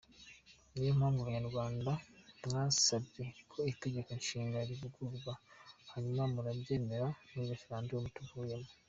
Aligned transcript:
Niyo 0.71 0.91
mpamvu, 0.99 1.19
Abanyarwanda 1.21 1.91
mwasabye 2.45 3.23
ko 3.51 3.57
Itegeko 3.71 4.09
Nshinga 4.19 4.67
rivugururwa, 4.69 5.33
hanyuma 5.91 6.23
muraryemeza 6.33 7.07
muri 7.31 7.51
referendumu 7.53 8.09
tuvuyemo. 8.15 8.69